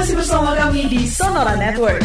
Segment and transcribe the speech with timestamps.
[0.00, 2.00] masih bersama kami di Sonora Network.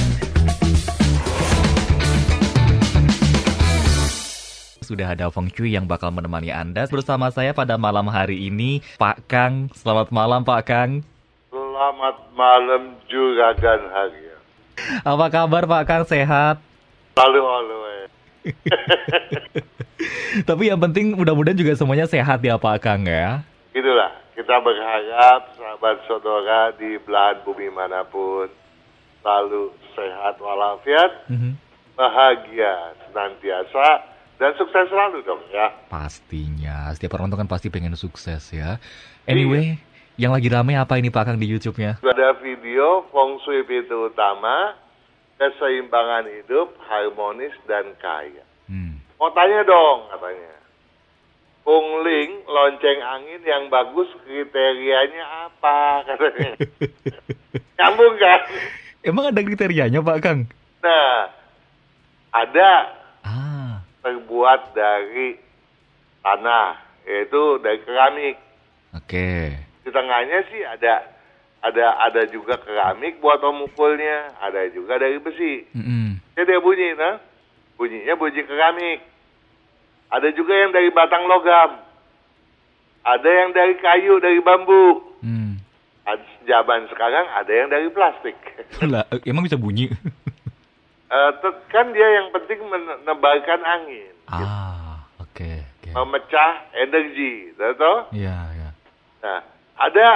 [4.83, 9.31] Sudah ada Feng Shui yang bakal menemani Anda bersama saya pada malam hari ini, Pak
[9.31, 9.71] Kang.
[9.79, 11.07] Selamat malam, Pak Kang.
[11.47, 14.35] Selamat malam Juragan Harya.
[15.07, 16.03] Apa kabar, Pak Kang?
[16.03, 16.59] Sehat?
[17.15, 18.05] Lalu lalu eh.
[20.51, 23.39] Tapi yang penting mudah-mudahan juga semuanya sehat ya, Pak Kang ya.
[23.71, 28.51] Itulah, kita berharap sahabat saudara di belahan bumi mana pun
[29.23, 31.55] selalu sehat walafiat, Mhm.
[31.95, 34.03] bahagia senantiasa,
[34.35, 35.71] dan sukses selalu dong ya.
[35.87, 38.75] Pastinya, setiap orang tuh kan pasti pengen sukses ya.
[39.25, 39.79] Anyway,
[40.19, 42.03] yang lagi rame apa ini Pak Kang di YouTube-nya?
[42.03, 44.75] Ada video feng shui pintu utama,
[45.39, 48.43] keseimbangan hidup, harmonis dan kaya.
[48.67, 48.99] Hmm.
[49.15, 50.51] Mau tanya dong katanya.
[51.65, 56.61] Pungling, lonceng angin yang bagus kriterianya apa katanya.
[57.75, 58.39] Nyambung kan?
[59.01, 60.39] Emang ada kriterianya Pak Kang?
[60.79, 61.33] Nah,
[62.31, 62.69] ada
[63.25, 65.41] Ah, terbuat dari
[66.21, 68.37] tanah, yaitu dari keramik.
[68.93, 69.29] oke.
[69.81, 71.01] Di tengahnya sih ada
[71.59, 75.65] ada ada juga keramik buat memukulnya, ada juga dari besi.
[75.73, 76.21] Mm-mm.
[76.33, 77.17] Jadi dia bunyi, nah,
[77.73, 78.99] bunyinya bunyi keramik.
[80.11, 81.81] Ada juga yang dari batang logam.
[83.05, 85.01] Ada yang dari kayu, dari bambu.
[85.21, 85.57] Hmm.
[86.45, 88.37] Zaman sekarang ada yang dari plastik.
[88.93, 89.89] Lah, emang bisa bunyi?
[91.05, 95.89] Eh, te- kan dia yang penting menebarkan angin, ah, oke, oke.
[95.93, 98.09] memecah energi, tahu?
[98.09, 98.69] Iya, iya.
[99.21, 99.39] Nah,
[99.77, 100.07] ada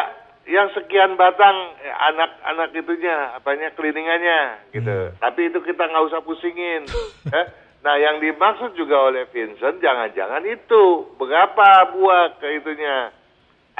[0.49, 5.13] yang sekian batang eh, anak-anak itunya, apanya cleaningannya, gitu.
[5.21, 6.89] Tapi itu kita nggak usah pusingin.
[7.37, 7.45] eh?
[7.79, 13.07] Nah, yang dimaksud juga oleh Vincent, jangan-jangan itu berapa buah ke itunya,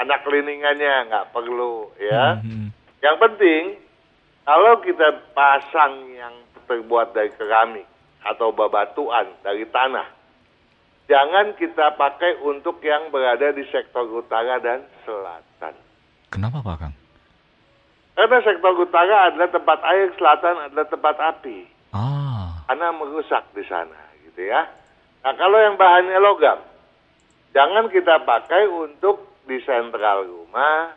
[0.00, 2.40] anak cleaningannya nggak perlu, ya.
[2.40, 2.72] Mhm.
[3.04, 3.62] Yang penting,
[4.48, 6.32] kalau kita pasang yang
[6.64, 7.84] terbuat dari keramik
[8.24, 10.08] atau babatuan dari tanah,
[11.04, 15.76] jangan kita pakai untuk yang berada di sektor utara dan selatan.
[16.32, 16.94] Kenapa Pak Kang?
[18.16, 21.58] Karena sektor utara adalah tempat air, selatan adalah tempat api.
[21.96, 22.19] Ah,
[22.70, 24.62] Karena merusak di sana, gitu ya.
[25.26, 26.62] Nah, kalau yang bahannya logam,
[27.50, 30.94] jangan kita pakai untuk di sentral rumah,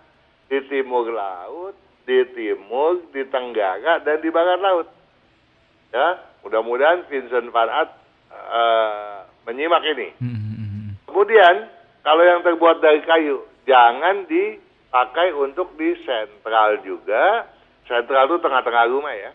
[0.54, 1.74] di timur laut,
[2.06, 4.86] di timur, di tenggara, dan di barat laut.
[5.90, 7.90] Ya, mudah-mudahan Vincent Van Aert
[8.30, 9.18] eh,
[9.50, 10.14] menyimak ini.
[10.22, 11.10] Mhm.
[11.10, 11.74] Kemudian,
[12.06, 17.50] kalau yang terbuat dari kayu, jangan dipakai untuk di sentral juga.
[17.90, 19.34] Sentral itu tengah-tengah rumah ya.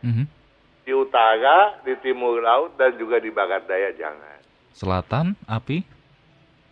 [0.89, 4.41] Di utara, di timur laut, dan juga di barat daya jangan.
[4.73, 5.85] Selatan, api?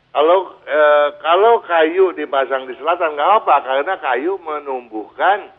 [0.09, 5.53] Kalau eh, kalau kayu dipasang di selatan nggak apa karena kayu menumbuhkan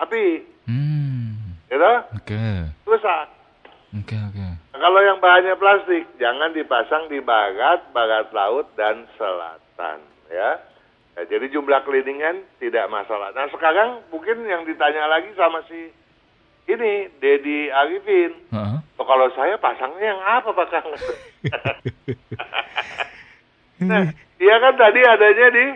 [0.00, 2.44] api, Hmm, gitu, oke,
[2.88, 3.28] rusak.
[3.92, 4.46] oke, oke.
[4.72, 10.00] Nah, kalau yang bahannya plastik, jangan dipasang di barat, barat laut, dan selatan,
[10.32, 10.56] ya.
[11.12, 13.36] Ya, jadi jumlah cleaningan tidak masalah.
[13.36, 15.92] Nah sekarang mungkin yang ditanya lagi sama si
[16.70, 18.32] ini Dedi Arifin.
[18.48, 18.76] Heeh.
[18.94, 20.86] Oh, kalau saya pasangnya yang apa Pak Kang?
[23.80, 24.04] nah,
[24.36, 25.66] dia kan tadi adanya di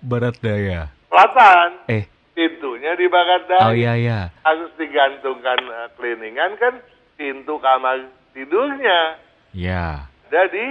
[0.00, 0.88] Barat daya.
[1.06, 3.68] selatan, Eh, pintunya di barat daya.
[3.68, 4.20] oh iya iya.
[4.40, 6.74] Harus digantungkan eh, cleaningan kan
[7.14, 8.00] pintu kamar
[8.32, 9.20] tidurnya
[9.52, 10.08] Ya.
[10.26, 10.66] ada di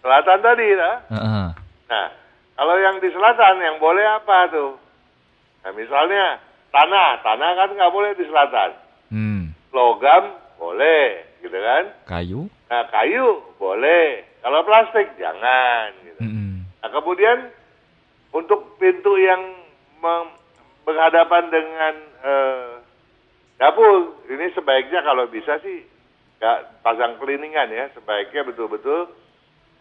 [0.00, 0.96] selatan tadi, nah.
[1.06, 1.46] Heeh.
[1.84, 2.08] Nah,
[2.54, 4.72] kalau yang di selatan yang boleh apa tuh?
[5.60, 6.38] Nah, misalnya
[6.72, 8.70] tanah, tanah kan nggak boleh di selatan.
[9.08, 9.42] Hmm.
[9.72, 11.84] Logam boleh, gitu kan?
[12.08, 12.40] Kayu?
[12.68, 14.26] Nah, kayu boleh.
[14.44, 15.92] Kalau plastik jangan.
[16.04, 16.20] Gitu.
[16.20, 16.68] Mhm.
[16.82, 17.38] Nah, kemudian
[18.34, 19.56] untuk pintu yang
[20.84, 22.70] berhadapan dengan eh,
[23.58, 25.84] dapur, ini sebaiknya kalau bisa sih
[26.38, 27.84] nggak pasang cleaningan ya.
[27.96, 29.10] Sebaiknya betul-betul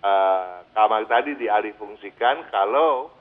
[0.01, 3.11] eh, kamar tadi dialih fungsikan kalau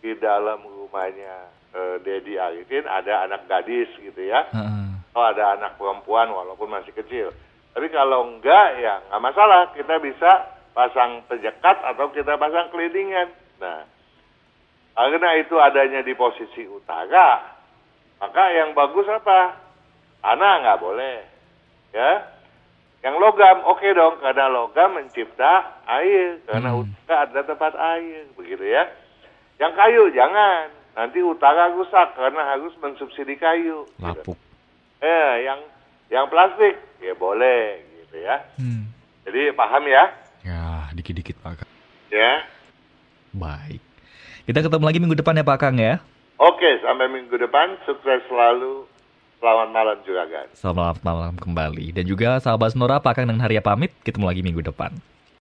[0.00, 4.48] di dalam rumahnya eh, Dedi Arifin ada anak gadis gitu ya.
[4.48, 4.88] Heeh.
[5.12, 7.32] Oh ada anak perempuan walaupun masih kecil.
[7.76, 9.68] Tapi kalau enggak ya nggak masalah.
[9.76, 13.32] Kita bisa pasang penyekat atau kita pasang cleaningan.
[13.60, 13.84] Nah,
[14.96, 17.56] karena itu adanya di posisi utara,
[18.20, 19.56] maka yang bagus apa?
[20.24, 21.16] Tanah nggak boleh.
[21.92, 22.12] Ya.
[23.04, 26.80] Yang logam oke dong karena logam mencipta air karena Hmm.
[26.82, 28.88] utara ada tempat air begitu ya.
[29.60, 30.72] Yang kayu jangan.
[30.96, 33.84] Nanti utara rusak karena harus mensubsidi kayu.
[33.84, 34.00] gitu.
[34.00, 34.38] Lapuk.
[35.04, 35.60] Eh, yang
[36.08, 38.40] yang plastik ya boleh gitu ya.
[38.56, 38.88] Hmm.
[39.28, 40.08] Jadi paham ya?
[40.40, 41.70] Ya, dikit-dikit Pak Kang.
[42.08, 42.48] Ya.
[43.36, 43.82] Baik.
[44.48, 46.00] Kita ketemu lagi minggu depan ya Pak Kang ya.
[46.40, 47.76] Oke, sampai minggu depan.
[47.84, 48.88] Sukses selalu.
[49.36, 50.48] Selamat malam juga, guys.
[50.56, 51.92] Selamat malam kembali.
[51.92, 53.92] Dan juga sahabat Sonora, Pak Kang dan Haria pamit.
[54.00, 54.96] Ketemu lagi minggu depan.